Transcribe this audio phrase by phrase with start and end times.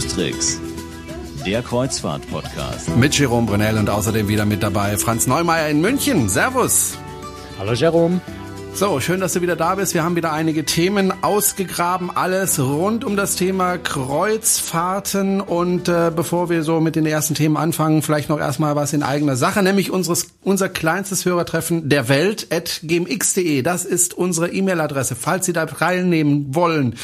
[0.00, 0.58] Tricks,
[1.44, 2.96] der Kreuzfahrt-Podcast.
[2.96, 6.30] Mit Jerome Brunel und außerdem wieder mit dabei Franz Neumeier in München.
[6.30, 6.96] Servus.
[7.58, 8.22] Hallo Jerome.
[8.72, 9.92] So, schön, dass du wieder da bist.
[9.92, 15.42] Wir haben wieder einige Themen ausgegraben, alles rund um das Thema Kreuzfahrten.
[15.42, 19.02] Und äh, bevor wir so mit den ersten Themen anfangen, vielleicht noch erstmal was in
[19.02, 23.60] eigener Sache, nämlich unseres, unser kleinstes Hörertreffen der Welt at gmx.de.
[23.60, 26.96] Das ist unsere E-Mail-Adresse, falls Sie da teilnehmen wollen.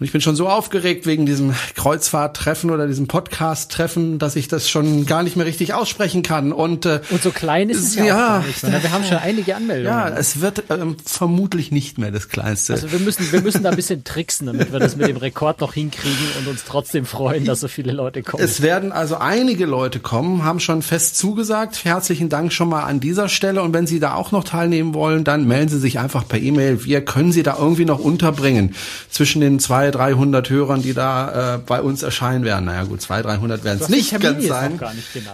[0.00, 4.68] Und ich bin schon so aufgeregt wegen diesem Kreuzfahrttreffen oder diesem Podcast-Treffen, dass ich das
[4.68, 6.52] schon gar nicht mehr richtig aussprechen kann.
[6.52, 9.18] Und, äh, und so klein ist es ja, ja auch nicht, sondern wir haben schon
[9.18, 9.96] einige Anmeldungen.
[9.96, 12.72] Ja, es wird ähm, vermutlich nicht mehr das Kleinste.
[12.72, 15.60] Also wir müssen, wir müssen da ein bisschen tricksen, damit wir das mit dem Rekord
[15.60, 18.42] noch hinkriegen und uns trotzdem freuen, dass so viele Leute kommen.
[18.42, 21.84] Es werden also einige Leute kommen, haben schon fest zugesagt.
[21.84, 23.62] Herzlichen Dank schon mal an dieser Stelle.
[23.62, 26.84] Und wenn Sie da auch noch teilnehmen wollen, dann melden Sie sich einfach per E-Mail.
[26.84, 28.74] Wir können Sie da irgendwie noch unterbringen
[29.08, 32.66] zwischen den zwei 200, 300 Hörern, die da äh, bei uns erscheinen werden.
[32.66, 34.80] Naja gut, 200, 300 werden es nicht ganz sein.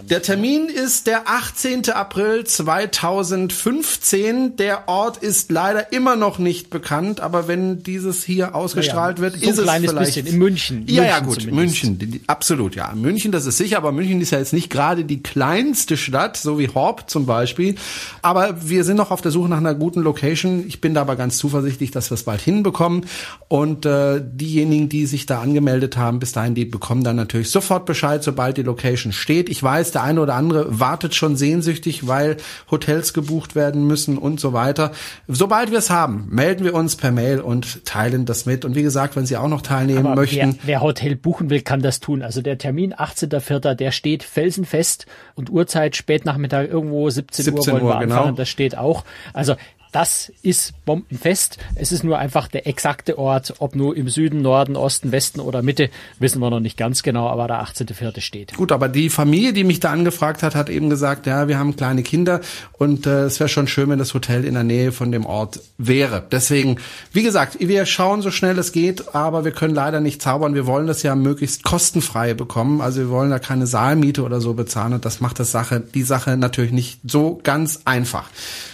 [0.08, 1.90] Der Termin ist der 18.
[1.90, 4.56] April 2015.
[4.56, 9.42] Der Ort ist leider immer noch nicht bekannt, aber wenn dieses hier ausgestrahlt naja, wird,
[9.42, 10.84] so ist es vielleicht bisschen in München.
[10.88, 11.84] Ja, ja gut, zumindest.
[11.84, 12.92] München, absolut, ja.
[12.94, 16.58] München, das ist sicher, aber München ist ja jetzt nicht gerade die kleinste Stadt, so
[16.58, 17.76] wie Horb zum Beispiel.
[18.22, 20.64] Aber wir sind noch auf der Suche nach einer guten Location.
[20.66, 23.06] Ich bin da aber ganz zuversichtlich, dass wir es bald hinbekommen.
[23.48, 27.86] Und äh, diejenigen, die sich da angemeldet haben, bis dahin, die bekommen dann natürlich sofort
[27.86, 29.48] Bescheid, sobald die Location steht.
[29.48, 32.38] Ich weiß, der eine oder andere wartet schon sehnsüchtig, weil
[32.70, 34.92] Hotels gebucht werden müssen und so weiter.
[35.28, 38.64] Sobald wir es haben, melden wir uns per Mail und teilen das mit.
[38.64, 40.58] Und wie gesagt, wenn Sie auch noch teilnehmen Aber möchten.
[40.62, 42.22] Wer, wer Hotel buchen will, kann das tun.
[42.22, 47.86] Also der Termin 18.04., der steht felsenfest und Uhrzeit spätnachmittag irgendwo 17, 17 Uhr wollen
[47.86, 48.30] wir genau.
[48.32, 49.04] Das steht auch.
[49.32, 49.54] Also
[49.92, 51.58] das ist bombenfest.
[51.74, 55.62] Es ist nur einfach der exakte Ort, ob nur im Süden, Norden, Osten, Westen oder
[55.62, 58.20] Mitte, wissen wir noch nicht ganz genau, aber der 18.04.
[58.20, 58.54] steht.
[58.54, 61.76] Gut, aber die Familie, die mich da angefragt hat, hat eben gesagt, ja, wir haben
[61.76, 62.40] kleine Kinder
[62.72, 65.60] und äh, es wäre schon schön, wenn das Hotel in der Nähe von dem Ort
[65.78, 66.22] wäre.
[66.30, 66.76] Deswegen,
[67.12, 70.54] wie gesagt, wir schauen so schnell es geht, aber wir können leider nicht zaubern.
[70.54, 72.80] Wir wollen das ja möglichst kostenfrei bekommen.
[72.80, 76.02] Also wir wollen da keine Saalmiete oder so bezahlen und das macht das Sache, die
[76.02, 78.28] Sache natürlich nicht so ganz einfach.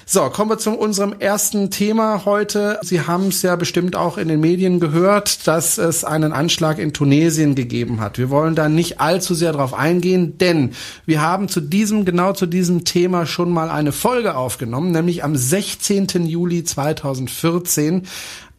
[0.09, 2.79] So, kommen wir zu unserem ersten Thema heute.
[2.83, 6.93] Sie haben es ja bestimmt auch in den Medien gehört, dass es einen Anschlag in
[6.93, 8.17] Tunesien gegeben hat.
[8.17, 10.75] Wir wollen da nicht allzu sehr drauf eingehen, denn
[11.07, 15.35] wir haben zu diesem, genau zu diesem Thema schon mal eine Folge aufgenommen, nämlich am
[15.35, 16.07] 16.
[16.25, 18.03] Juli 2014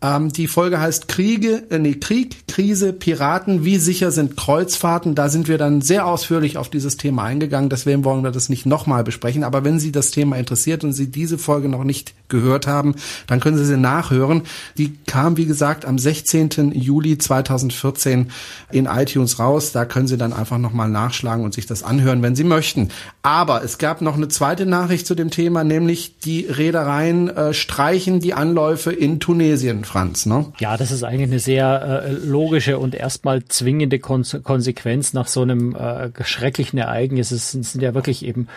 [0.02, 5.16] ähm, die Folge heißt Kriege, äh, nee, Krieg, Krise, Piraten, wie sicher sind Kreuzfahrten?
[5.16, 7.70] Da sind wir dann sehr ausführlich auf dieses Thema eingegangen.
[7.70, 9.44] Deswegen wollen wir das nicht nochmal besprechen.
[9.44, 12.96] Aber wenn Sie das Thema interessiert und Sie diese Folge noch nicht gehört haben,
[13.28, 14.44] dann können Sie sie nachhören.
[14.78, 16.72] Die kam, wie gesagt, am 16.
[16.74, 18.32] Juli 2014
[18.72, 19.72] in iTunes raus.
[19.72, 22.90] Da können Sie dann einfach nochmal nachschlagen und sich das anhören, wenn Sie möchten.
[23.22, 28.20] Aber es gab noch eine zweite Nachricht zu dem Thema, nämlich die Reedereien äh, streichen
[28.20, 29.84] die Anläufe in Tunesien.
[29.84, 30.26] Franz.
[30.26, 30.46] Ne?
[30.60, 35.42] Ja, das ist eigentlich eine sehr äh, logische und erstmal zwingende Kon Konsequenz nach so
[35.42, 37.32] einem äh, schrecklichen Ereignis.
[37.32, 38.48] Es sind, sind ja wirklich eben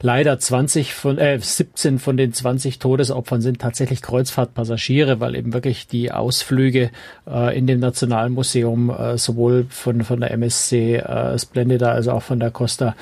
[0.00, 5.86] leider 20 von, äh, 17 von den 20 Todesopfern sind tatsächlich Kreuzfahrtpassagiere, weil eben wirklich
[5.86, 6.90] die Ausflüge
[7.28, 12.40] äh, in dem Nationalmuseum äh, sowohl von, von der MSC äh, Splendida als auch von
[12.40, 12.94] der Costa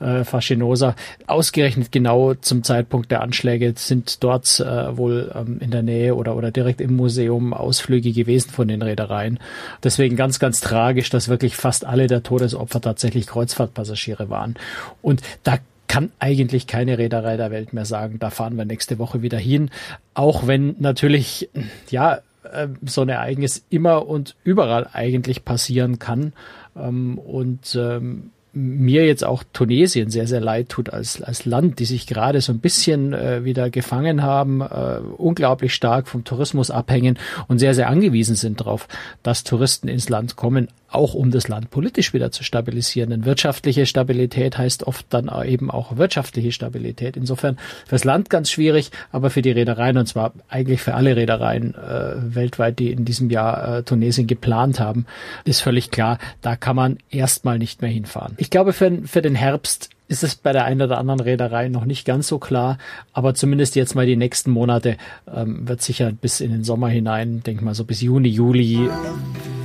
[0.00, 0.94] äh, Fascinosa
[1.26, 6.36] ausgerechnet genau zum Zeitpunkt der Anschläge sind dort äh, wohl ähm, in der Nähe oder,
[6.36, 9.38] oder direkt im Museum Ausflüge gewesen von den Reedereien.
[9.82, 14.54] Deswegen ganz, ganz tragisch, dass wirklich fast alle der Todesopfer tatsächlich Kreuzfahrtpassagiere waren.
[15.02, 15.58] Und da
[15.90, 19.70] kann eigentlich keine Reederei der Welt mehr sagen, da fahren wir nächste Woche wieder hin.
[20.14, 21.50] Auch wenn natürlich,
[21.90, 26.32] ja, äh, so ein Ereignis immer und überall eigentlich passieren kann.
[26.76, 31.84] Ähm, und ähm, mir jetzt auch Tunesien sehr, sehr leid tut als, als Land, die
[31.86, 37.18] sich gerade so ein bisschen äh, wieder gefangen haben, äh, unglaublich stark vom Tourismus abhängen
[37.48, 38.86] und sehr, sehr angewiesen sind darauf,
[39.24, 43.10] dass Touristen ins Land kommen, auch um das Land politisch wieder zu stabilisieren.
[43.10, 47.16] Denn wirtschaftliche Stabilität heißt oft dann eben auch wirtschaftliche Stabilität.
[47.16, 51.74] Insofern fürs Land ganz schwierig, aber für die Reedereien und zwar eigentlich für alle Reedereien
[51.74, 55.06] äh, weltweit, die in diesem Jahr äh, Tunesien geplant haben,
[55.44, 58.34] ist völlig klar, da kann man erstmal nicht mehr hinfahren.
[58.38, 61.84] Ich glaube, für, für den Herbst ist es bei der einen oder anderen Reederei noch
[61.84, 62.78] nicht ganz so klar,
[63.12, 64.96] aber zumindest jetzt mal die nächsten Monate
[65.32, 68.90] ähm, wird sicher bis in den Sommer hinein, denk mal so bis Juni, Juli,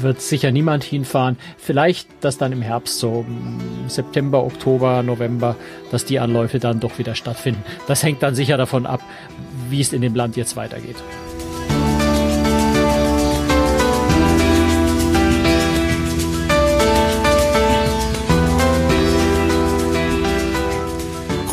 [0.01, 1.38] wird sicher niemand hinfahren.
[1.57, 3.25] Vielleicht, dass dann im Herbst so
[3.88, 5.56] September, Oktober, November,
[5.89, 7.63] dass die Anläufe dann doch wieder stattfinden.
[7.88, 9.01] Das hängt dann sicher davon ab,
[9.71, 10.97] wie es in dem Land jetzt weitergeht.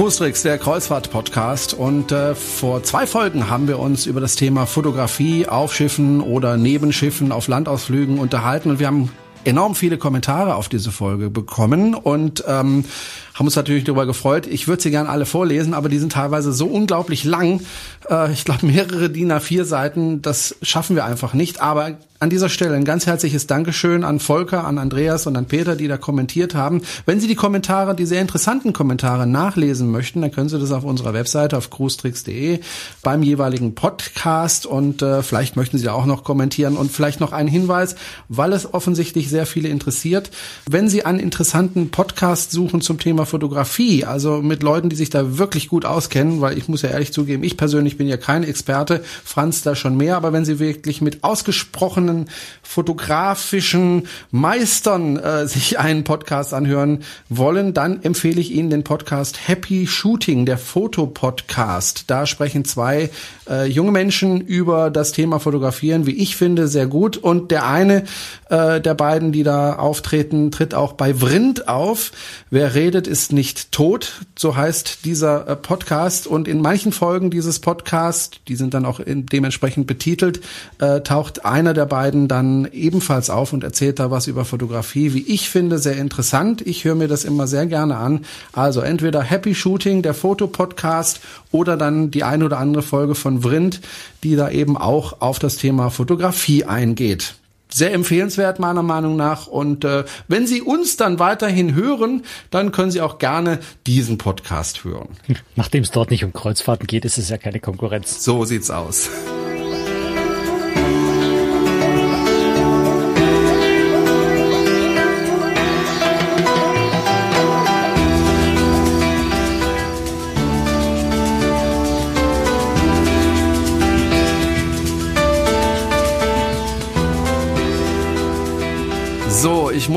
[0.02, 1.74] Cruistricks, der Kreuzfahrt-Podcast.
[1.74, 6.56] Und äh, vor zwei Folgen haben wir uns über das Thema Fotografie auf Schiffen oder
[6.56, 8.70] neben Schiffen auf Landausflügen unterhalten.
[8.70, 9.12] Und wir haben
[9.44, 12.84] enorm viele Kommentare auf diese Folge bekommen und ähm,
[13.34, 14.46] haben uns natürlich darüber gefreut.
[14.46, 17.60] Ich würde sie gerne alle vorlesen, aber die sind teilweise so unglaublich lang.
[18.08, 21.60] Äh, ich glaube, mehrere DIN A4 Seiten, das schaffen wir einfach nicht.
[21.60, 25.74] Aber an dieser Stelle ein ganz herzliches Dankeschön an Volker, an Andreas und an Peter,
[25.74, 26.82] die da kommentiert haben.
[27.04, 30.84] Wenn Sie die Kommentare, die sehr interessanten Kommentare nachlesen möchten, dann können Sie das auf
[30.84, 32.60] unserer Webseite auf cruestricks.de
[33.02, 37.48] beim jeweiligen Podcast und äh, vielleicht möchten Sie auch noch kommentieren und vielleicht noch einen
[37.48, 37.96] Hinweis,
[38.28, 40.30] weil es offensichtlich sehr viele interessiert.
[40.70, 45.38] Wenn Sie einen interessanten Podcast suchen zum Thema Fotografie, also mit Leuten, die sich da
[45.38, 49.02] wirklich gut auskennen, weil ich muss ja ehrlich zugeben, ich persönlich bin ja kein Experte,
[49.24, 52.28] Franz da schon mehr, aber wenn Sie wirklich mit ausgesprochenen
[52.62, 59.86] fotografischen Meistern äh, sich einen Podcast anhören wollen, dann empfehle ich Ihnen den Podcast Happy
[59.86, 62.04] Shooting, der Fotopodcast.
[62.08, 63.10] Da sprechen zwei
[63.48, 67.16] äh, junge Menschen über das Thema Fotografieren, wie ich finde, sehr gut.
[67.16, 68.04] Und der eine
[68.48, 72.12] äh, der beiden, die da auftreten, tritt auch bei Vrind auf.
[72.50, 76.26] Wer redet, ist nicht tot, so heißt dieser äh, Podcast.
[76.26, 80.40] Und in manchen Folgen dieses Podcasts, die sind dann auch in, dementsprechend betitelt,
[80.78, 85.22] äh, taucht einer der beiden dann ebenfalls auf und erzählt da was über Fotografie, wie
[85.28, 86.66] ich finde, sehr interessant.
[86.66, 88.24] Ich höre mir das immer sehr gerne an.
[88.54, 91.20] Also entweder Happy Shooting, der Fotopodcast,
[91.50, 93.82] oder dann die eine oder andere Folge von Vrind,
[94.24, 97.34] die da eben auch auf das Thema Fotografie eingeht
[97.72, 99.46] sehr empfehlenswert meiner Meinung nach.
[99.46, 104.84] Und äh, wenn Sie uns dann weiterhin hören, dann können Sie auch gerne diesen Podcast
[104.84, 105.08] hören.
[105.56, 108.24] Nachdem es dort nicht um Kreuzfahrten geht, ist es ja keine Konkurrenz.
[108.24, 109.08] So sieht's aus.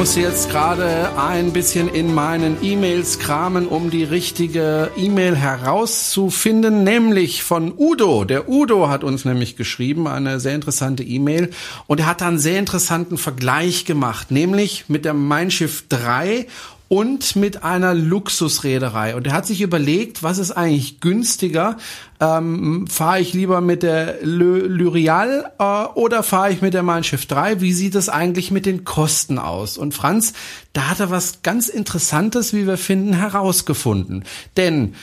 [0.05, 7.41] Muss jetzt gerade ein bisschen in meinen E-Mails kramen, um die richtige E-Mail herauszufinden, nämlich
[7.41, 8.23] von Udo.
[8.23, 11.49] Der Udo hat uns nämlich geschrieben, eine sehr interessante E-Mail
[11.87, 16.45] und er hat da einen sehr interessanten Vergleich gemacht, nämlich mit der Mein Schiff 3
[16.87, 19.15] und mit einer Luxusreederei.
[19.15, 21.77] Und er hat sich überlegt, was ist eigentlich günstiger?
[22.19, 25.63] Ähm, fahre ich lieber mit der Lyrial äh,
[25.95, 27.59] oder fahre ich mit der Mein Schiff 3?
[27.61, 29.77] Wie sieht es eigentlich mit den Kosten aus?
[29.77, 30.33] Und Franz,
[30.73, 34.23] da hat er was ganz Interessantes, wie wir finden, herausgefunden.
[34.55, 34.93] Denn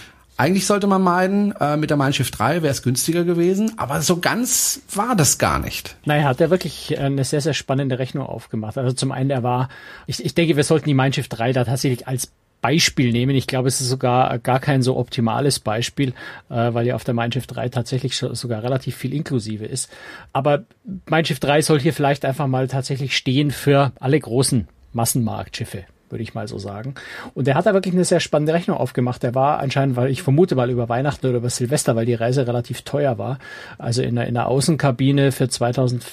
[0.42, 4.00] eigentlich sollte man meinen, äh, mit der Mein Schiff 3 wäre es günstiger gewesen, aber
[4.00, 5.96] so ganz war das gar nicht.
[6.04, 8.76] Naja, hat er wirklich eine sehr, sehr spannende Rechnung aufgemacht.
[8.76, 9.68] Also zum einen, er war,
[10.08, 13.36] ich, ich denke, wir sollten die Mein Schiff 3 da tatsächlich als Beispiel nehmen.
[13.36, 16.10] Ich glaube, es ist sogar gar kein so optimales Beispiel,
[16.50, 19.92] äh, weil ja auf der Mein Schiff 3 tatsächlich sogar relativ viel inklusive ist.
[20.32, 20.64] Aber
[21.06, 26.22] Mein Schiff 3 soll hier vielleicht einfach mal tatsächlich stehen für alle großen Massenmarktschiffe würde
[26.22, 26.94] ich mal so sagen.
[27.34, 29.24] Und er hat da wirklich eine sehr spannende Rechnung aufgemacht.
[29.24, 32.46] Er war anscheinend, weil ich vermute mal über Weihnachten oder über Silvester, weil die Reise
[32.46, 33.38] relativ teuer war.
[33.78, 36.04] Also in der, in der Außenkabine für 2000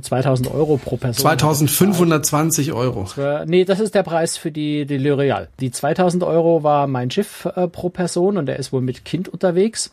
[0.00, 1.22] 2000 äh, Euro pro Person.
[1.22, 3.06] 2520 Euro.
[3.46, 5.48] Nee, das ist der Preis für die, die L'Oreal.
[5.60, 9.28] Die 2000 Euro war mein Schiff äh, pro Person und er ist wohl mit Kind
[9.28, 9.92] unterwegs.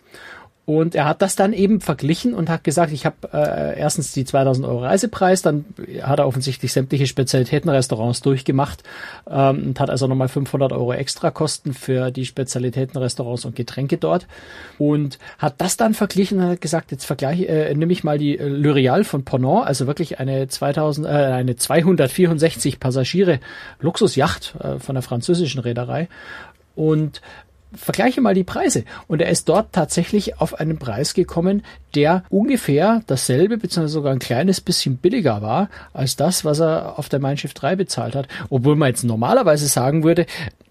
[0.72, 4.24] Und er hat das dann eben verglichen und hat gesagt, ich habe äh, erstens die
[4.24, 5.66] 2000 Euro Reisepreis, dann
[6.01, 8.82] hat er offensichtlich sämtliche Spezialitätenrestaurants durchgemacht
[9.30, 14.28] ähm, und hat also nochmal 500 Euro extra Kosten für die Spezialitätenrestaurants und Getränke dort
[14.78, 18.38] und hat das dann verglichen und hat gesagt, jetzt vergleiche, äh, nehme ich mal die
[18.38, 23.42] äh, L'Oreal von Ponant, also wirklich eine 2000, äh, eine 264 Passagiere
[23.82, 26.08] Luxusjacht äh, von der französischen Reederei.
[26.75, 27.22] Und
[27.74, 28.84] vergleiche mal die Preise.
[29.08, 31.63] Und er ist dort tatsächlich auf einen Preis gekommen,
[31.96, 37.10] der ungefähr dasselbe, beziehungsweise sogar ein kleines bisschen billiger war, als das, was er auf
[37.10, 38.28] der Mein Schiff 3 bezahlt hat.
[38.50, 40.25] Obwohl man jetzt normalerweise sagen würde,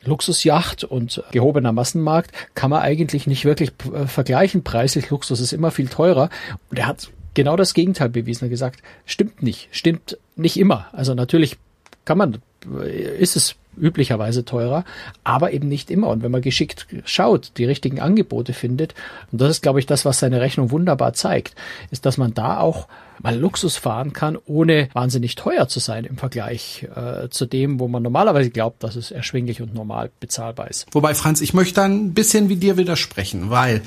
[0.04, 4.64] Luxusjacht und gehobener Massenmarkt kann man eigentlich nicht wirklich äh, vergleichen.
[4.64, 6.30] Preislich Luxus ist immer viel teurer.
[6.70, 8.44] Und er hat genau das Gegenteil bewiesen.
[8.44, 10.86] Er hat gesagt, stimmt nicht, stimmt nicht immer.
[10.92, 11.58] Also natürlich
[12.04, 12.38] kann man,
[12.82, 14.84] äh, ist es üblicherweise teurer,
[15.24, 16.08] aber eben nicht immer.
[16.08, 18.94] Und wenn man geschickt schaut, die richtigen Angebote findet,
[19.32, 21.54] und das ist, glaube ich, das, was seine Rechnung wunderbar zeigt,
[21.90, 22.88] ist, dass man da auch
[23.22, 27.88] mal Luxus fahren kann, ohne wahnsinnig teuer zu sein im Vergleich äh, zu dem, wo
[27.88, 30.86] man normalerweise glaubt, dass es erschwinglich und normal bezahlbar ist.
[30.92, 33.82] Wobei, Franz, ich möchte da ein bisschen wie dir widersprechen, weil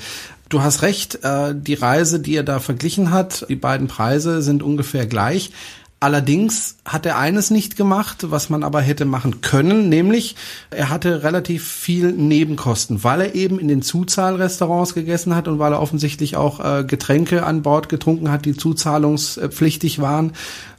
[0.48, 4.62] du hast recht, äh, die Reise, die er da verglichen hat, die beiden Preise sind
[4.62, 5.50] ungefähr gleich.
[6.04, 10.36] Allerdings hat er eines nicht gemacht, was man aber hätte machen können, nämlich
[10.68, 15.72] er hatte relativ viel Nebenkosten, weil er eben in den Zuzahlrestaurants gegessen hat und weil
[15.72, 20.34] er offensichtlich auch äh, Getränke an Bord getrunken hat, die zuzahlungspflichtig waren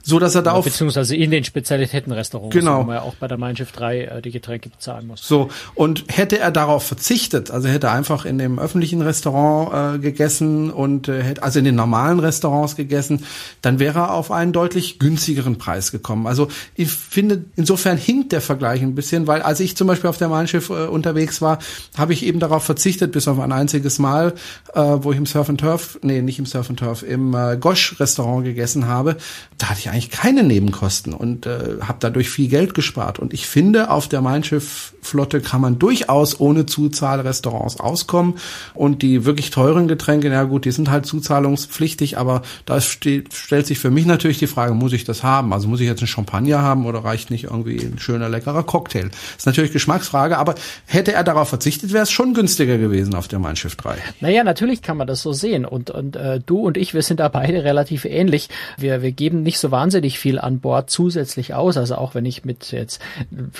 [0.06, 2.78] so dass er da ja, auf beziehungsweise in den Spezialitätenrestaurants, genau.
[2.78, 5.26] wo man ja auch bei der Mein Schiff 3 äh, die Getränke bezahlen muss.
[5.26, 9.98] So und hätte er darauf verzichtet, also hätte er einfach in dem öffentlichen Restaurant äh,
[9.98, 13.24] gegessen und äh, hätte also in den normalen Restaurants gegessen,
[13.62, 15.15] dann wäre er auf einen deutlich günstigeren
[15.58, 16.26] Preis gekommen.
[16.26, 20.18] Also ich finde insofern hinkt der Vergleich ein bisschen, weil als ich zum Beispiel auf
[20.18, 21.58] der Mein äh, unterwegs war,
[21.96, 24.34] habe ich eben darauf verzichtet, bis auf ein einziges Mal,
[24.74, 27.56] äh, wo ich im Surf and Turf, nee, nicht im Surf and Turf, im äh,
[27.56, 29.16] Gosh Restaurant gegessen habe.
[29.58, 33.18] Da hatte ich eigentlich keine Nebenkosten und äh, habe dadurch viel Geld gespart.
[33.18, 38.34] Und ich finde, auf der Mein Schiff Flotte kann man durchaus ohne Zuzahl Restaurants auskommen.
[38.74, 43.78] Und die wirklich teuren Getränke, na gut, die sind halt zuzahlungspflichtig, aber da stellt sich
[43.78, 45.52] für mich natürlich die Frage, muss ich das haben?
[45.52, 49.08] Also muss ich jetzt einen Champagner haben oder reicht nicht irgendwie ein schöner, leckerer Cocktail?
[49.08, 50.54] Das ist natürlich Geschmacksfrage, aber
[50.86, 53.96] hätte er darauf verzichtet, wäre es schon günstiger gewesen auf der Mein Schiff 3.
[54.20, 55.64] Naja, natürlich kann man das so sehen.
[55.64, 58.48] Und, und äh, du und ich, wir sind da beide relativ ähnlich.
[58.76, 61.76] Wir, wir geben nicht so wahnsinnig viel an Bord zusätzlich aus.
[61.76, 63.00] Also auch wenn ich mit jetzt,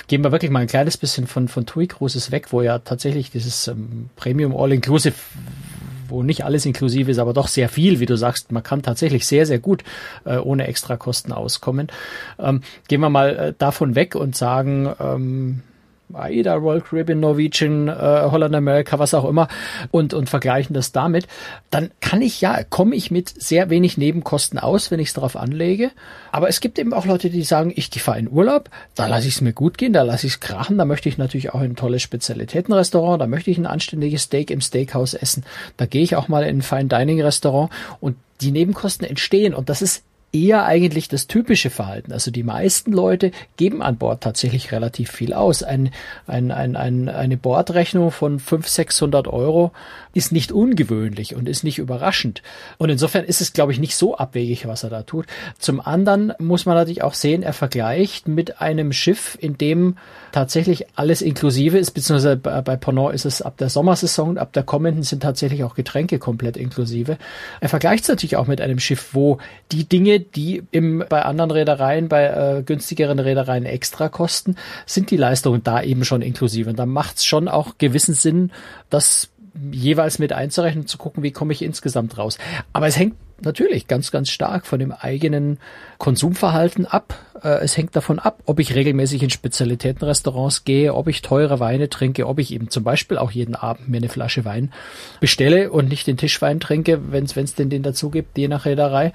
[0.07, 3.31] gehen wir wirklich mal ein kleines bisschen von, von TUI Cruises weg, wo ja tatsächlich
[3.31, 5.15] dieses ähm, Premium All-Inclusive
[6.09, 8.51] wo nicht alles inklusiv ist, aber doch sehr viel, wie du sagst.
[8.51, 9.83] Man kann tatsächlich sehr, sehr gut
[10.25, 11.87] äh, ohne Extrakosten auskommen.
[12.39, 15.61] Ähm, gehen wir mal äh, davon weg und sagen, ähm,
[16.13, 19.47] AIDA, Royal Caribbean, Norwegian, äh, Holland America, was auch immer
[19.91, 21.27] und, und vergleichen das damit,
[21.69, 25.35] dann kann ich ja, komme ich mit sehr wenig Nebenkosten aus, wenn ich es darauf
[25.35, 25.91] anlege.
[26.31, 29.35] Aber es gibt eben auch Leute, die sagen, ich fahre in Urlaub, da lasse ich
[29.35, 31.71] es mir gut gehen, da lasse ich es krachen, da möchte ich natürlich auch in
[31.71, 35.43] ein tolles Spezialitätenrestaurant, da möchte ich ein anständiges Steak im Steakhouse essen,
[35.77, 39.69] da gehe ich auch mal in ein Fine Dining Restaurant und die Nebenkosten entstehen und
[39.69, 40.03] das ist
[40.37, 42.11] eher eigentlich das typische Verhalten.
[42.11, 45.63] Also die meisten Leute geben an Bord tatsächlich relativ viel aus.
[45.63, 45.91] Ein,
[46.27, 49.71] ein, ein, ein, eine Bordrechnung von 500, 600 Euro
[50.13, 52.41] ist nicht ungewöhnlich und ist nicht überraschend.
[52.77, 55.25] Und insofern ist es, glaube ich, nicht so abwegig, was er da tut.
[55.59, 59.97] Zum anderen muss man natürlich auch sehen, er vergleicht mit einem Schiff, in dem
[60.31, 65.03] tatsächlich alles inklusive ist, beziehungsweise bei Ponant ist es ab der Sommersaison, ab der kommenden
[65.03, 67.17] sind tatsächlich auch Getränke komplett inklusive.
[67.61, 69.37] Er vergleicht es natürlich auch mit einem Schiff, wo
[69.71, 74.55] die Dinge, die im, bei anderen Reedereien, bei äh, günstigeren Reedereien extra kosten,
[74.85, 76.69] sind die Leistungen da eben schon inklusive.
[76.69, 78.51] Und da macht es schon auch gewissen Sinn,
[78.89, 79.29] das
[79.71, 82.37] jeweils mit einzurechnen, zu gucken, wie komme ich insgesamt raus.
[82.73, 85.59] Aber es hängt natürlich ganz, ganz stark von dem eigenen
[85.97, 87.15] Konsumverhalten ab.
[87.43, 91.89] Äh, es hängt davon ab, ob ich regelmäßig in Spezialitätenrestaurants gehe, ob ich teure Weine
[91.89, 94.71] trinke, ob ich eben zum Beispiel auch jeden Abend mir eine Flasche Wein
[95.19, 99.11] bestelle und nicht den Tischwein trinke, wenn es denn den dazu gibt, je nach Reederei.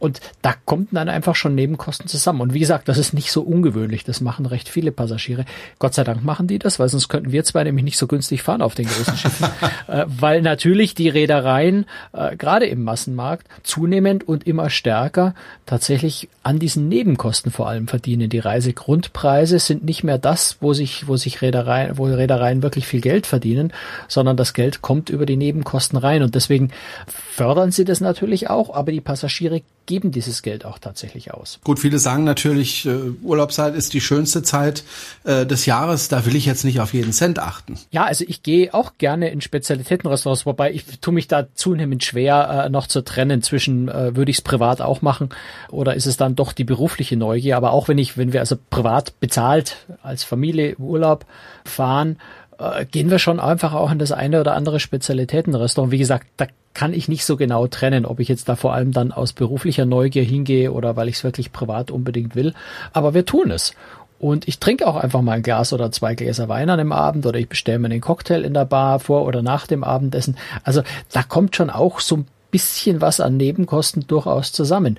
[0.00, 2.40] Und da kommt dann einfach schon Nebenkosten zusammen.
[2.40, 4.02] Und wie gesagt, das ist nicht so ungewöhnlich.
[4.02, 5.44] Das machen recht viele Passagiere.
[5.78, 8.42] Gott sei Dank machen die das, weil sonst könnten wir zwei nämlich nicht so günstig
[8.42, 9.48] fahren auf den großen Schiffen.
[9.88, 11.84] äh, weil natürlich die Reedereien,
[12.14, 15.34] äh, gerade im Massenmarkt, zunehmend und immer stärker
[15.66, 18.30] tatsächlich an diesen Nebenkosten vor allem verdienen.
[18.30, 23.02] Die Reisegrundpreise sind nicht mehr das, wo sich, wo sich Reedereien, wo Reedereien wirklich viel
[23.02, 23.70] Geld verdienen,
[24.08, 26.70] sondern das Geld kommt über die Nebenkosten rein und deswegen
[27.06, 31.58] fördern sie das natürlich auch, aber die Passagiere geben dieses Geld auch tatsächlich aus.
[31.64, 34.84] Gut, viele sagen natürlich, äh, Urlaubszeit ist die schönste Zeit
[35.24, 37.76] äh, des Jahres, da will ich jetzt nicht auf jeden Cent achten.
[37.90, 42.66] Ja, also ich gehe auch gerne in Spezialitätenrestaurants, wobei ich tue mich da zunehmend schwer
[42.66, 45.30] äh, noch zu trennen zwischen, äh, würde ich es privat auch machen
[45.70, 47.49] oder ist es dann doch die berufliche Neugier.
[47.54, 51.26] Aber auch wenn ich, wenn wir also privat bezahlt als Familie Urlaub
[51.64, 52.18] fahren,
[52.58, 55.92] äh, gehen wir schon einfach auch in das eine oder andere Spezialitätenrestaurant.
[55.92, 58.92] Wie gesagt, da kann ich nicht so genau trennen, ob ich jetzt da vor allem
[58.92, 62.54] dann aus beruflicher Neugier hingehe oder weil ich es wirklich privat unbedingt will.
[62.92, 63.74] Aber wir tun es.
[64.18, 67.24] Und ich trinke auch einfach mal ein Glas oder zwei Gläser Wein an dem Abend
[67.24, 70.36] oder ich bestelle mir einen Cocktail in der Bar vor oder nach dem Abendessen.
[70.62, 74.98] Also da kommt schon auch so ein bisschen was an Nebenkosten durchaus zusammen.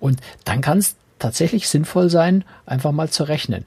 [0.00, 3.64] Und dann kann es tatsächlich sinnvoll sein, einfach mal zu rechnen.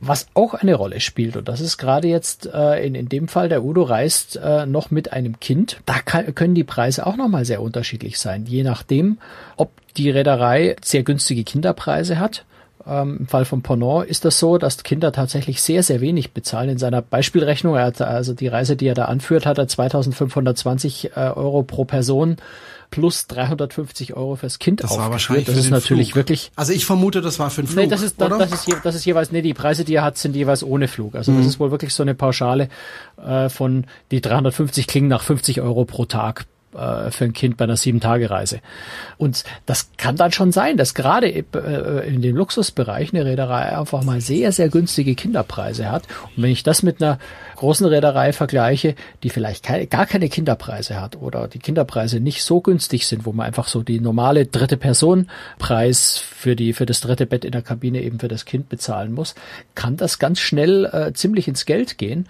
[0.00, 3.48] Was auch eine Rolle spielt, und das ist gerade jetzt äh, in, in dem Fall,
[3.48, 7.44] der Udo reist äh, noch mit einem Kind, da kann, können die Preise auch nochmal
[7.44, 9.18] sehr unterschiedlich sein, je nachdem,
[9.56, 12.44] ob die Reederei sehr günstige Kinderpreise hat.
[12.90, 16.70] Ähm, Im Fall von Ponant ist das so, dass Kinder tatsächlich sehr, sehr wenig bezahlen.
[16.70, 21.12] In seiner Beispielrechnung, er hat also die Reise, die er da anführt, hat er 2520
[21.14, 22.36] äh, Euro pro Person
[22.90, 26.16] plus 350 Euro fürs Kind Das war wahrscheinlich Das ist natürlich Flug.
[26.16, 26.50] wirklich.
[26.56, 27.84] Also ich vermute, das war für einen Flug.
[27.84, 28.36] Nee, das ist, oder?
[28.38, 30.88] Das, ist, je, das ist jeweils, nee, die Preise, die er hat, sind jeweils ohne
[30.88, 31.14] Flug.
[31.14, 31.38] Also mhm.
[31.38, 32.68] das ist wohl wirklich so eine Pauschale
[33.24, 37.64] äh, von die 350 klingen nach 50 Euro pro Tag äh, für ein Kind bei
[37.64, 38.60] einer Sieben-Tage-Reise.
[39.18, 44.04] Und das kann dann schon sein, dass gerade äh, in dem Luxusbereich eine Reederei einfach
[44.04, 46.04] mal sehr, sehr günstige Kinderpreise hat.
[46.36, 47.18] Und wenn ich das mit einer
[47.56, 52.60] großen Reederei vergleiche, die vielleicht keine, gar keine Kinderpreise hat oder die Kinderpreise nicht so
[52.60, 57.00] günstig sind, wo man einfach so die normale dritte Person Preis für die für das
[57.00, 59.34] dritte Bett in der Kabine eben für das Kind bezahlen muss,
[59.74, 62.26] kann das ganz schnell äh, ziemlich ins Geld gehen.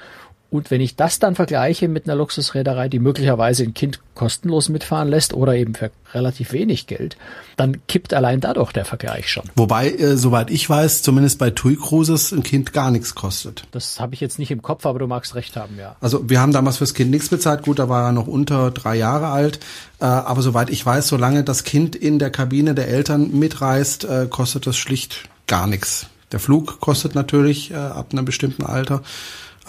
[0.50, 5.08] Und wenn ich das dann vergleiche mit einer Luxusreederei, die möglicherweise ein Kind kostenlos mitfahren
[5.08, 7.16] lässt oder eben für relativ wenig Geld,
[7.56, 9.44] dann kippt allein dadurch der Vergleich schon.
[9.54, 13.64] Wobei, äh, soweit ich weiß, zumindest bei TUI Cruises ein Kind gar nichts kostet.
[13.70, 15.94] Das habe ich jetzt nicht im Kopf, aber du magst recht haben, ja.
[16.00, 17.62] Also wir haben damals fürs Kind nichts bezahlt.
[17.62, 19.60] Gut, da war er noch unter drei Jahre alt.
[20.00, 24.26] Äh, aber soweit ich weiß, solange das Kind in der Kabine der Eltern mitreist, äh,
[24.28, 26.06] kostet das schlicht gar nichts.
[26.32, 29.02] Der Flug kostet natürlich äh, ab einem bestimmten Alter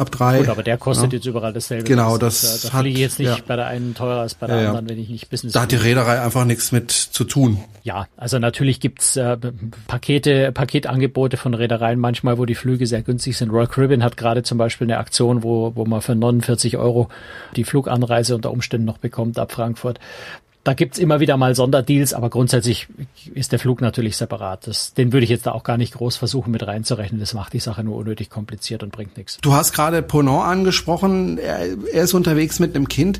[0.01, 0.39] ab drei.
[0.39, 1.17] Gut, aber der kostet ja.
[1.17, 1.83] jetzt überall dasselbe.
[1.83, 3.37] Genau, das, das da, da hat, ich jetzt nicht ja.
[3.47, 5.53] bei der einen teurer als bei der ja, anderen, wenn ich nicht Business.
[5.53, 7.59] Da hat die Reederei einfach nichts mit zu tun.
[7.83, 9.37] Ja, also natürlich gibt's äh,
[9.87, 13.51] Pakete, Paketangebote von Reedereien manchmal, wo die Flüge sehr günstig sind.
[13.51, 17.07] Royal Caribbean hat gerade zum Beispiel eine Aktion, wo, wo man für 49 Euro
[17.55, 19.99] die Fluganreise unter Umständen noch bekommt ab Frankfurt
[20.63, 22.87] da gibt's immer wieder mal Sonderdeals, aber grundsätzlich
[23.33, 24.67] ist der Flug natürlich separat.
[24.67, 27.19] Das, den würde ich jetzt da auch gar nicht groß versuchen mit reinzurechnen.
[27.19, 29.37] Das macht die Sache nur unnötig kompliziert und bringt nichts.
[29.41, 31.39] Du hast gerade Ponant angesprochen.
[31.39, 33.19] Er, er, ist unterwegs mit einem Kind.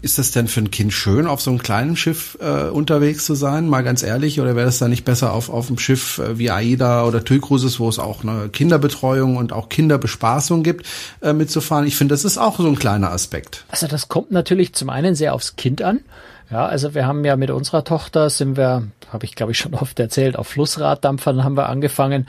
[0.00, 3.34] Ist das denn für ein Kind schön, auf so einem kleinen Schiff äh, unterwegs zu
[3.34, 3.68] sein?
[3.68, 6.52] Mal ganz ehrlich, oder wäre das dann nicht besser auf, auf einem Schiff äh, wie
[6.52, 10.86] AIDA oder TUI Cruises, wo es auch eine Kinderbetreuung und auch Kinderbespaßung gibt,
[11.20, 11.84] äh, mitzufahren?
[11.86, 13.64] Ich finde, das ist auch so ein kleiner Aspekt.
[13.70, 16.00] Also das kommt natürlich zum einen sehr aufs Kind an.
[16.50, 19.74] Ja, also wir haben ja mit unserer Tochter sind wir, habe ich glaube ich schon
[19.74, 22.28] oft erzählt, auf Flussraddampfern haben wir angefangen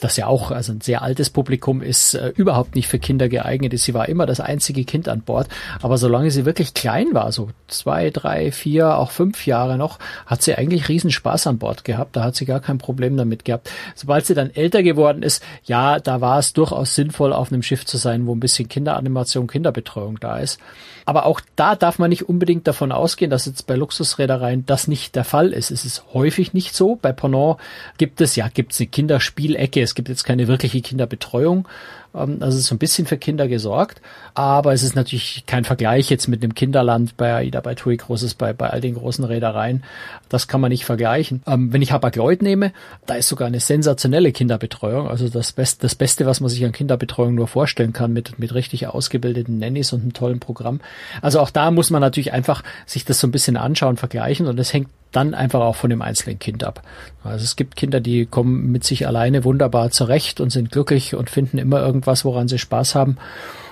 [0.00, 3.74] das ja auch also ein sehr altes Publikum ist, äh, überhaupt nicht für Kinder geeignet
[3.74, 3.84] ist.
[3.84, 5.48] Sie war immer das einzige Kind an Bord.
[5.82, 10.42] Aber solange sie wirklich klein war, so zwei, drei, vier, auch fünf Jahre noch, hat
[10.42, 12.14] sie eigentlich riesen Spaß an Bord gehabt.
[12.16, 13.70] Da hat sie gar kein Problem damit gehabt.
[13.94, 17.84] Sobald sie dann älter geworden ist, ja, da war es durchaus sinnvoll, auf einem Schiff
[17.84, 20.60] zu sein, wo ein bisschen Kinderanimation, Kinderbetreuung da ist.
[21.08, 25.16] Aber auch da darf man nicht unbedingt davon ausgehen, dass jetzt bei Luxusreedereien das nicht
[25.16, 25.70] der Fall ist.
[25.70, 26.96] Es ist häufig nicht so.
[27.00, 27.56] Bei Ponant
[27.96, 31.66] gibt es, ja, gibt es eine Kinderspielecke es gibt jetzt keine wirkliche Kinderbetreuung.
[32.14, 34.00] Ähm, also es ist so ein bisschen für Kinder gesorgt.
[34.34, 38.34] Aber es ist natürlich kein Vergleich jetzt mit einem Kinderland bei AIDA, bei TUI Großes,
[38.34, 39.84] bei, bei all den großen Reedereien.
[40.28, 41.42] Das kann man nicht vergleichen.
[41.46, 42.72] Ähm, wenn ich Hapag-Lloyd nehme,
[43.06, 45.08] da ist sogar eine sensationelle Kinderbetreuung.
[45.08, 48.54] Also das, Best, das Beste, was man sich an Kinderbetreuung nur vorstellen kann, mit, mit
[48.54, 50.80] richtig ausgebildeten Nannies und einem tollen Programm.
[51.22, 54.46] Also auch da muss man natürlich einfach sich das so ein bisschen anschauen, vergleichen.
[54.46, 56.82] Und das hängt dann einfach auch von dem einzelnen Kind ab.
[57.24, 61.30] Also es gibt Kinder, die kommen mit sich alleine wunderbar zurecht und sind glücklich und
[61.30, 63.18] finden immer irgendwas, woran sie Spaß haben.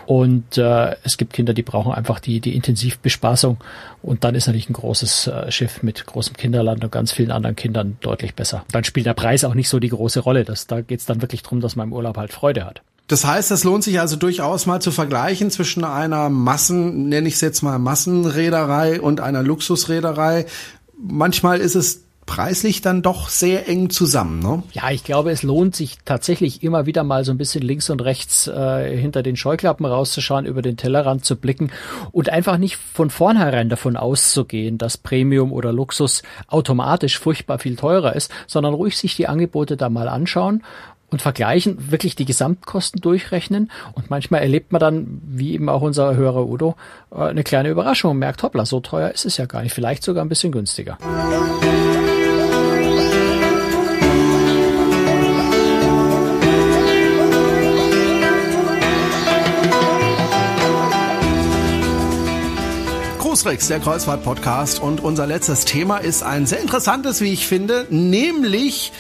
[0.07, 3.59] Und äh, es gibt Kinder, die brauchen einfach die, die Intensivbespaßung.
[4.03, 7.57] Und dann ist natürlich ein großes äh, Schiff mit großem Kinderland und ganz vielen anderen
[7.57, 8.65] Kindern deutlich besser.
[8.71, 10.45] Dann spielt der Preis auch nicht so die große Rolle.
[10.45, 12.83] Das, da geht es dann wirklich drum, dass man im Urlaub halt Freude hat.
[13.09, 17.35] Das heißt, es lohnt sich also durchaus mal zu vergleichen zwischen einer Massen, nenne ich
[17.35, 20.47] es jetzt mal Massenreederei und einer Luxusreederei
[20.97, 24.65] manchmal ist es preislich dann doch sehr eng zusammen, ne?
[24.73, 28.01] Ja, ich glaube, es lohnt sich tatsächlich immer wieder mal so ein bisschen links und
[28.03, 31.71] rechts äh, hinter den Scheuklappen rauszuschauen, über den Tellerrand zu blicken
[32.11, 38.17] und einfach nicht von vornherein davon auszugehen, dass Premium oder Luxus automatisch furchtbar viel teurer
[38.17, 40.63] ist, sondern ruhig sich die Angebote da mal anschauen
[41.11, 43.71] und vergleichen, wirklich die Gesamtkosten durchrechnen.
[43.95, 46.77] Und manchmal erlebt man dann, wie eben auch unser Hörer Udo,
[47.13, 50.03] äh, eine kleine Überraschung und merkt, hoppla, so teuer ist es ja gar nicht, vielleicht
[50.03, 50.99] sogar ein bisschen günstiger.
[63.37, 64.81] Großrex, der Kreuzfahrt-Podcast.
[64.81, 68.93] Und unser letztes Thema ist ein sehr interessantes, wie ich finde, nämlich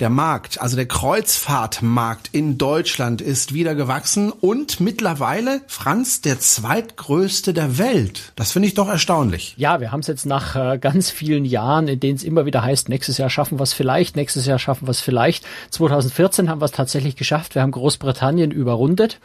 [0.00, 7.52] der Markt, also der Kreuzfahrtmarkt in Deutschland ist wieder gewachsen und mittlerweile, Franz, der zweitgrößte
[7.52, 8.32] der Welt.
[8.34, 9.54] Das finde ich doch erstaunlich.
[9.58, 12.62] Ja, wir haben es jetzt nach äh, ganz vielen Jahren, in denen es immer wieder
[12.62, 15.44] heißt, nächstes Jahr schaffen wir es vielleicht, nächstes Jahr schaffen wir es vielleicht.
[15.70, 17.54] 2014 haben wir es tatsächlich geschafft.
[17.54, 19.20] Wir haben Großbritannien überrundet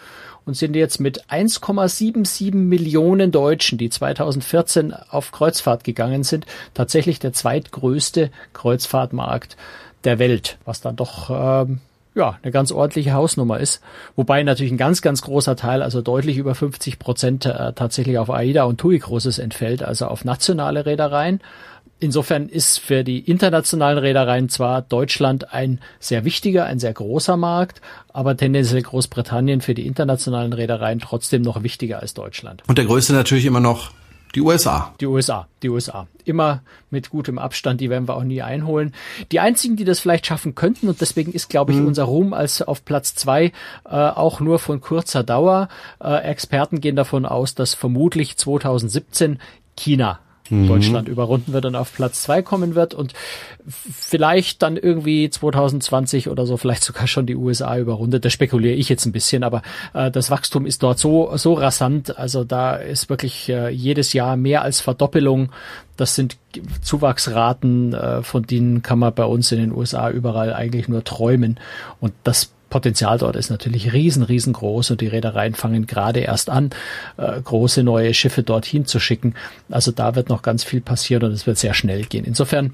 [0.45, 7.33] und sind jetzt mit 1,77 Millionen Deutschen, die 2014 auf Kreuzfahrt gegangen sind, tatsächlich der
[7.33, 9.57] zweitgrößte Kreuzfahrtmarkt
[10.05, 11.79] der Welt, was dann doch ähm,
[12.15, 13.81] ja eine ganz ordentliche Hausnummer ist.
[14.15, 18.29] Wobei natürlich ein ganz, ganz großer Teil, also deutlich über 50 Prozent äh, tatsächlich auf
[18.29, 21.41] AIDA und TUI Großes entfällt, also auf nationale Reedereien.
[21.99, 27.81] Insofern ist für die internationalen Reedereien zwar Deutschland ein sehr wichtiger, ein sehr großer Markt,
[28.11, 32.63] aber tendenziell Großbritannien für die internationalen Reedereien trotzdem noch wichtiger als Deutschland.
[32.67, 33.91] Und der größte natürlich immer noch
[34.35, 34.93] Die USA.
[34.99, 36.07] Die USA, die USA.
[36.25, 38.93] Immer mit gutem Abstand, die werden wir auch nie einholen.
[39.31, 41.87] Die einzigen, die das vielleicht schaffen könnten, und deswegen ist, glaube ich, mhm.
[41.87, 43.53] unser Ruhm als auf Platz zwei
[43.85, 45.69] äh, auch nur von kurzer Dauer.
[46.03, 49.39] Äh, Experten gehen davon aus, dass vermutlich 2017
[49.77, 50.67] China mhm.
[50.67, 53.13] Deutschland überrunden wird und auf Platz zwei kommen wird und
[53.67, 58.25] vielleicht dann irgendwie 2020 oder so vielleicht sogar schon die USA überrundet.
[58.25, 59.61] Da spekuliere ich jetzt ein bisschen, aber
[59.93, 62.17] äh, das Wachstum ist dort so so rasant.
[62.17, 65.51] Also da ist wirklich äh, jedes Jahr mehr als Verdoppelung.
[65.97, 66.37] Das sind
[66.81, 71.59] Zuwachsraten, äh, von denen kann man bei uns in den USA überall eigentlich nur träumen.
[71.99, 76.71] Und das Potenzial dort ist natürlich riesen, riesengroß und die Reedereien fangen gerade erst an,
[77.15, 79.33] äh, große neue Schiffe dorthin zu schicken.
[79.69, 82.25] Also da wird noch ganz viel passieren und es wird sehr schnell gehen.
[82.25, 82.73] Insofern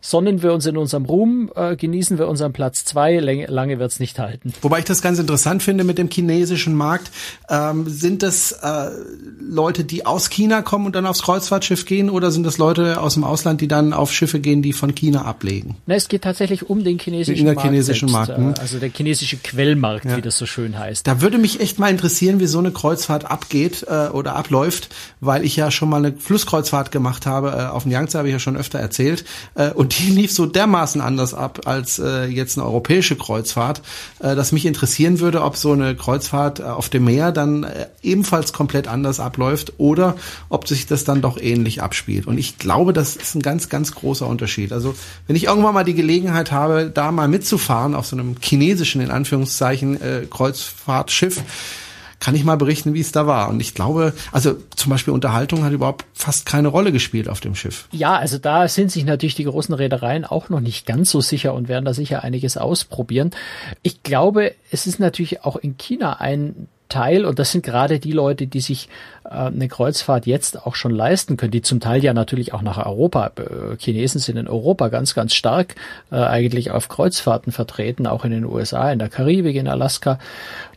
[0.00, 3.92] sonnen wir uns in unserem Ruhm, äh, genießen wir unseren Platz zwei, lange, lange wird
[3.92, 4.52] es nicht halten.
[4.62, 7.12] Wobei ich das ganz interessant finde mit dem chinesischen Markt.
[7.48, 8.90] Ähm, sind das äh,
[9.40, 13.14] Leute, die aus China kommen und dann aufs Kreuzfahrtschiff gehen oder sind das Leute aus
[13.14, 15.76] dem Ausland, die dann auf Schiffe gehen, die von China ablegen?
[15.86, 17.62] Na, es geht tatsächlich um den chinesischen Markt.
[17.62, 18.36] chinesischen Markt.
[18.36, 18.54] Hm?
[18.58, 20.16] Also der chinesische chinesische Quellmarkt, ja.
[20.16, 21.06] wie das so schön heißt.
[21.06, 25.44] Da würde mich echt mal interessieren, wie so eine Kreuzfahrt abgeht äh, oder abläuft, weil
[25.44, 27.50] ich ja schon mal eine Flusskreuzfahrt gemacht habe.
[27.50, 29.24] Äh, auf dem Yangtze habe ich ja schon öfter erzählt.
[29.54, 33.82] Äh, und die lief so dermaßen anders ab als äh, jetzt eine europäische Kreuzfahrt,
[34.20, 37.86] äh, dass mich interessieren würde, ob so eine Kreuzfahrt äh, auf dem Meer dann äh,
[38.02, 40.16] ebenfalls komplett anders abläuft oder
[40.48, 42.26] ob sich das dann doch ähnlich abspielt.
[42.26, 44.72] Und ich glaube, das ist ein ganz, ganz großer Unterschied.
[44.72, 44.94] Also
[45.26, 49.10] wenn ich irgendwann mal die Gelegenheit habe, da mal mitzufahren auf so einem chinesischen, in
[49.16, 51.42] Anführungszeichen, äh, Kreuzfahrtschiff,
[52.20, 53.48] kann ich mal berichten, wie es da war.
[53.48, 57.54] Und ich glaube, also zum Beispiel Unterhaltung hat überhaupt fast keine Rolle gespielt auf dem
[57.54, 57.88] Schiff.
[57.92, 61.54] Ja, also da sind sich natürlich die großen Reedereien auch noch nicht ganz so sicher
[61.54, 63.32] und werden da sicher einiges ausprobieren.
[63.82, 68.12] Ich glaube, es ist natürlich auch in China ein Teil, und das sind gerade die
[68.12, 68.88] Leute, die sich
[69.24, 72.84] äh, eine Kreuzfahrt jetzt auch schon leisten können, die zum Teil ja natürlich auch nach
[72.84, 75.74] Europa, äh, Chinesen sind in Europa ganz, ganz stark
[76.10, 80.18] äh, eigentlich auf Kreuzfahrten vertreten, auch in den USA, in der Karibik, in Alaska.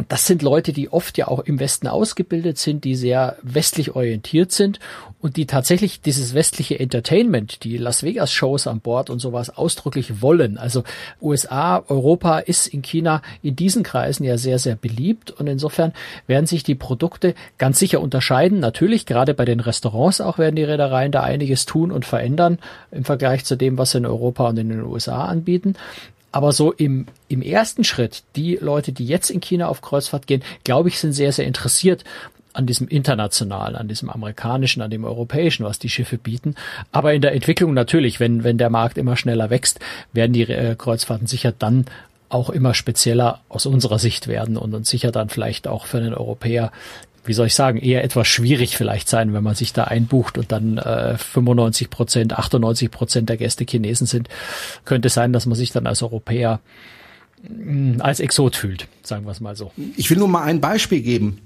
[0.08, 4.52] Das sind Leute, die oft ja auch im Westen ausgebildet sind, die sehr westlich orientiert
[4.52, 4.80] sind
[5.22, 10.22] und die tatsächlich dieses westliche Entertainment, die Las Vegas Shows an Bord und sowas ausdrücklich
[10.22, 10.58] wollen.
[10.58, 10.84] Also
[11.22, 15.94] USA, Europa ist in China in diesen Kreisen ja sehr, sehr beliebt und insofern
[16.28, 18.60] werden sich die Produkte ganz sicher unterscheiden.
[18.60, 22.58] Natürlich, gerade bei den Restaurants auch werden die Reedereien da einiges tun und verändern
[22.92, 25.76] im Vergleich zu dem, was sie in Europa und in den USA anbieten.
[26.32, 30.44] Aber so im, im ersten Schritt, die Leute, die jetzt in China auf Kreuzfahrt gehen,
[30.64, 32.04] glaube ich, sind sehr, sehr interessiert
[32.54, 36.56] an diesem internationalen, an diesem amerikanischen, an dem europäischen, was die Schiffe bieten.
[36.92, 39.80] Aber in der Entwicklung natürlich, wenn, wenn der Markt immer schneller wächst,
[40.14, 41.86] werden die äh, Kreuzfahrten sicher dann
[42.30, 46.14] auch immer spezieller aus unserer Sicht werden und uns sicher dann vielleicht auch für einen
[46.14, 46.72] Europäer
[47.26, 50.52] wie soll ich sagen, eher etwas schwierig vielleicht sein, wenn man sich da einbucht und
[50.52, 54.30] dann äh, 95 Prozent, 98 Prozent der Gäste Chinesen sind,
[54.84, 56.60] könnte sein, dass man sich dann als Europäer
[57.48, 59.72] mh, mm, als Exot fühlt, sagen wir es mal so.
[59.96, 61.42] Ich will nur mal ein Beispiel geben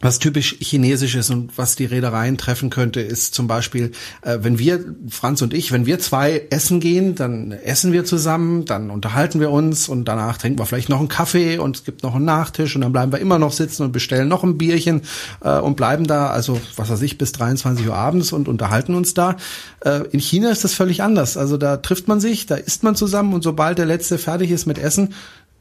[0.00, 3.92] was typisch chinesisch ist und was die Reedereien treffen könnte, ist zum Beispiel,
[4.22, 8.66] äh, wenn wir, Franz und ich, wenn wir zwei essen gehen, dann essen wir zusammen,
[8.66, 12.02] dann unterhalten wir uns und danach trinken wir vielleicht noch einen Kaffee und es gibt
[12.02, 15.02] noch einen Nachtisch und dann bleiben wir immer noch sitzen und bestellen noch ein Bierchen
[15.42, 19.14] äh, und bleiben da, also was weiß ich, bis 23 Uhr abends und unterhalten uns
[19.14, 19.36] da.
[19.80, 21.38] Äh, in China ist das völlig anders.
[21.38, 24.66] Also da trifft man sich, da isst man zusammen und sobald der Letzte fertig ist
[24.66, 25.14] mit Essen,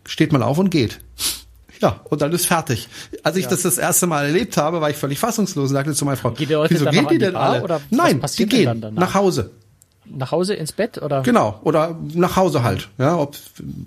[0.06, 1.00] steht man auf und geht.
[1.84, 2.88] Ja, und dann ist fertig.
[3.24, 3.50] Als ich ja.
[3.50, 6.34] das das erste Mal erlebt habe, war ich völlig fassungslos und sagte zu meiner Frau,
[6.38, 7.62] wieso gehen die denn alle?
[7.62, 9.52] Oder Nein, die gehen nach Hause
[10.06, 11.22] nach Hause ins Bett oder?
[11.22, 12.90] Genau, oder nach Hause halt.
[12.98, 13.36] Ja, ob,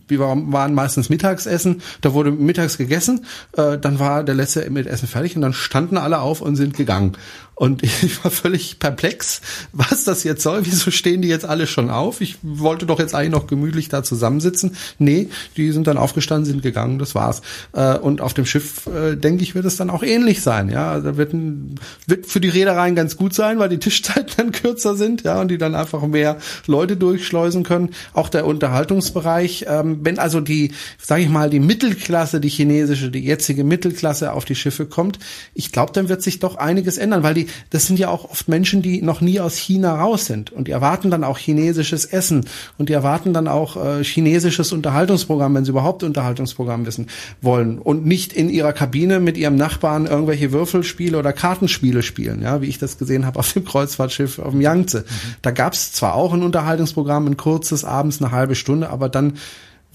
[0.09, 5.09] wir waren meistens Mittagsessen, da wurde mittags gegessen, äh, dann war der letzte mit Essen
[5.09, 7.13] fertig und dann standen alle auf und sind gegangen.
[7.57, 9.41] Und ich war völlig perplex,
[9.73, 10.65] was das jetzt soll.
[10.65, 12.21] Wieso stehen die jetzt alle schon auf?
[12.21, 14.77] Ich wollte doch jetzt eigentlich noch gemütlich da zusammensitzen.
[14.99, 17.41] Nee, die sind dann aufgestanden, sind gegangen, das war's.
[17.73, 20.69] Äh, und auf dem Schiff, äh, denke ich, wird es dann auch ähnlich sein.
[20.69, 24.53] Ja, da wird, ein, wird für die Reedereien ganz gut sein, weil die Tischzeiten dann
[24.53, 27.91] kürzer sind, ja, und die dann einfach mehr Leute durchschleusen können.
[28.13, 33.25] Auch der Unterhaltungsbereich, ähm, wenn also die, sage ich mal, die Mittelklasse, die chinesische, die
[33.25, 35.19] jetzige Mittelklasse auf die Schiffe kommt,
[35.55, 38.49] ich glaube, dann wird sich doch einiges ändern, weil die das sind ja auch oft
[38.49, 42.47] Menschen, die noch nie aus China raus sind und die erwarten dann auch chinesisches Essen
[42.79, 47.09] und die erwarten dann auch äh, chinesisches Unterhaltungsprogramm, wenn sie überhaupt Unterhaltungsprogramm wissen
[47.41, 52.61] wollen und nicht in ihrer Kabine mit ihrem Nachbarn irgendwelche Würfelspiele oder Kartenspiele spielen, ja,
[52.61, 55.01] wie ich das gesehen habe auf dem Kreuzfahrtschiff auf dem Yangtze.
[55.01, 55.35] Mhm.
[55.43, 59.35] Da gab es zwar auch ein Unterhaltungsprogramm, ein kurzes abends eine halbe Stunde, aber dann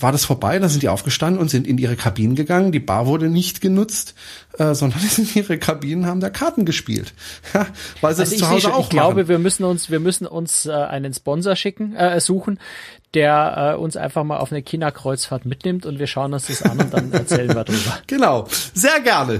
[0.01, 2.71] war das vorbei, dann sind die aufgestanden und sind in ihre Kabinen gegangen.
[2.71, 4.15] Die Bar wurde nicht genutzt,
[4.57, 7.13] äh, sondern die sind in ihre Kabinen, haben da Karten gespielt.
[7.53, 7.67] Ja,
[8.01, 10.25] weil sie also das zu Hause schon, auch Ich glaube, wir müssen uns, wir müssen
[10.25, 12.59] uns äh, einen Sponsor schicken, äh, suchen,
[13.13, 16.79] der äh, uns einfach mal auf eine China-Kreuzfahrt mitnimmt und wir schauen uns das an
[16.79, 17.79] und dann erzählen wir drüber.
[18.07, 19.39] Genau, sehr gerne.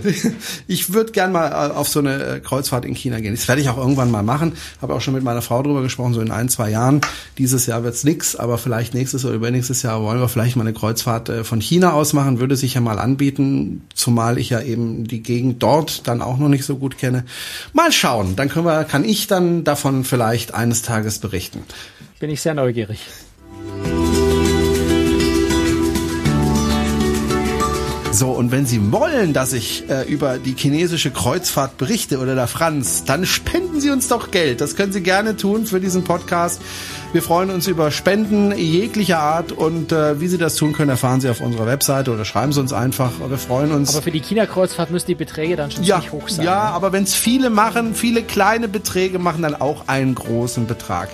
[0.68, 3.34] Ich würde gern mal äh, auf so eine äh, Kreuzfahrt in China gehen.
[3.34, 4.54] Das werde ich auch irgendwann mal machen.
[4.82, 7.02] Habe auch schon mit meiner Frau drüber gesprochen, so in ein, zwei Jahren.
[7.38, 10.74] Dieses Jahr wird's nix, aber vielleicht nächstes oder übernächstes Jahr wollen wir vielleicht mal eine
[10.74, 12.40] Kreuzfahrt äh, von China aus machen.
[12.40, 16.50] Würde sich ja mal anbieten, zumal ich ja eben die Gegend dort dann auch noch
[16.50, 17.26] nicht so gut kenne.
[17.74, 21.64] Mal schauen, dann können wir, kann ich dann davon vielleicht eines Tages berichten.
[22.20, 23.00] Bin ich sehr neugierig.
[28.22, 32.46] So, und wenn Sie wollen, dass ich äh, über die chinesische Kreuzfahrt berichte oder der
[32.46, 34.62] Franz, dann spenden Sie uns doch Geld.
[34.62, 36.62] Das können Sie gerne tun für diesen Podcast.
[37.14, 41.20] Wir freuen uns über Spenden jeglicher Art und äh, wie Sie das tun können, erfahren
[41.20, 43.12] Sie auf unserer Webseite oder schreiben Sie uns einfach.
[43.28, 43.94] Wir freuen uns.
[43.94, 46.46] Aber für die China-Kreuzfahrt müssen die Beträge dann schon ja, ziemlich hoch sein.
[46.46, 46.74] Ja, ne?
[46.74, 51.10] aber wenn es viele machen, viele kleine Beträge machen dann auch einen großen Betrag.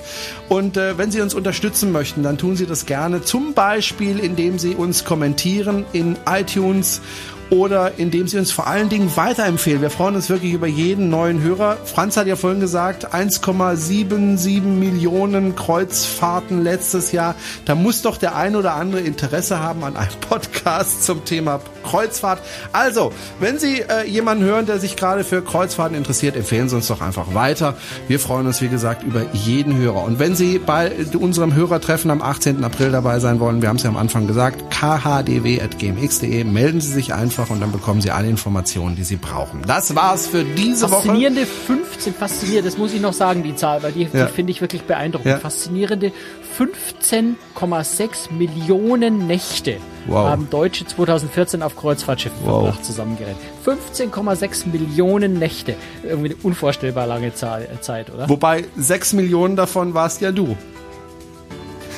[0.50, 3.24] Und äh, wenn Sie uns unterstützen möchten, dann tun Sie das gerne.
[3.24, 7.02] Zum Beispiel, indem Sie uns kommentieren in iTunes
[7.50, 9.82] oder indem Sie uns vor allen Dingen weiterempfehlen.
[9.82, 11.78] Wir freuen uns wirklich über jeden neuen Hörer.
[11.86, 17.36] Franz hat ja vorhin gesagt, 1,77 Millionen Kreuzfahrten letztes Jahr.
[17.66, 22.40] Da muss doch der ein oder andere Interesse haben an einem Podcast zum Thema Kreuzfahrt.
[22.74, 26.88] Also, wenn Sie äh, jemanden hören, der sich gerade für Kreuzfahrten interessiert, empfehlen Sie uns
[26.88, 27.76] doch einfach weiter.
[28.08, 30.04] Wir freuen uns, wie gesagt, über jeden Hörer.
[30.04, 32.64] Und wenn Sie bei unserem Hörertreffen am 18.
[32.64, 37.14] April dabei sein wollen, wir haben es ja am Anfang gesagt, khdw.gmx.de, melden Sie sich
[37.14, 39.62] einfach einfach und dann bekommen Sie alle Informationen, die Sie brauchen.
[39.66, 41.48] Das war's für diese faszinierende Woche.
[41.48, 44.26] Faszinierende 15, faszinierend, das muss ich noch sagen, die Zahl, weil die, ja.
[44.26, 45.28] die finde ich wirklich beeindruckend.
[45.32, 45.40] Ja.
[45.40, 46.12] Faszinierende
[46.58, 50.30] 15,6 Millionen Nächte wow.
[50.30, 52.64] haben Deutsche 2014 auf Kreuzfahrtschiffen wow.
[52.64, 53.38] verbracht, zusammengerechnet.
[53.66, 55.76] 15,6 Millionen Nächte.
[56.04, 58.28] Irgendwie eine unvorstellbar lange Zahl, äh, Zeit, oder?
[58.30, 60.58] Wobei 6 Millionen davon warst ja du.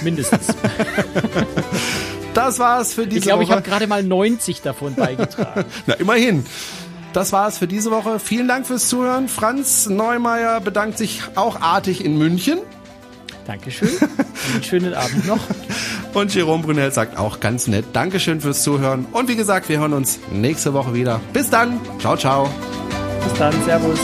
[0.02, 0.48] Mindestens.
[2.34, 3.44] Das war's für diese ich glaub, Woche.
[3.44, 5.66] Ich glaube, ich habe gerade mal 90 davon beigetragen.
[5.86, 6.46] Na, immerhin.
[7.14, 8.20] Das war's für diese Woche.
[8.20, 9.28] Vielen Dank fürs Zuhören.
[9.28, 12.60] Franz Neumeier bedankt sich auch artig in München.
[13.48, 13.90] Dankeschön.
[14.54, 15.40] Einen schönen Abend noch.
[16.14, 19.08] Und Jerome Brunel sagt auch ganz nett Dankeschön fürs Zuhören.
[19.12, 21.20] Und wie gesagt, wir hören uns nächste Woche wieder.
[21.34, 21.82] Bis dann.
[22.00, 22.48] Ciao, ciao.
[23.24, 23.54] Bis dann.
[23.66, 24.00] Servus.